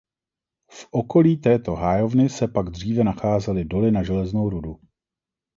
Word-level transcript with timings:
V 0.71 0.87
okolí 0.91 1.37
této 1.37 1.75
hájovny 1.75 2.29
se 2.29 2.47
pak 2.47 2.65
dříve 2.69 3.03
nacházely 3.03 3.65
doly 3.65 3.91
na 3.91 4.03
železnou 4.03 4.49
rudu. 4.49 4.79